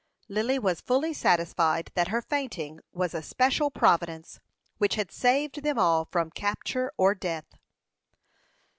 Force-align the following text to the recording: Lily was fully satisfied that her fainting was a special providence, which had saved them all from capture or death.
Lily 0.27 0.57
was 0.57 0.81
fully 0.81 1.13
satisfied 1.13 1.91
that 1.93 2.07
her 2.07 2.23
fainting 2.23 2.79
was 2.91 3.13
a 3.13 3.21
special 3.21 3.69
providence, 3.69 4.39
which 4.79 4.95
had 4.95 5.11
saved 5.11 5.61
them 5.61 5.77
all 5.77 6.05
from 6.05 6.31
capture 6.31 6.91
or 6.97 7.13
death. 7.13 7.45